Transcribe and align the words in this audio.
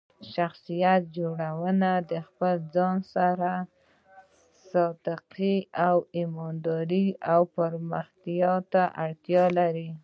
شخصیت 0.33 1.01
جوړونه 1.17 1.91
د 2.11 2.11
خپل 2.27 2.55
ځان 2.73 2.97
سره 3.13 3.51
د 3.63 3.65
صادقۍ 4.71 5.55
او 5.87 5.95
ایماندارۍ 6.17 7.05
پراختیا 7.53 8.53
ته 8.71 8.83
اړتیا 9.03 9.43
لري. 9.57 9.89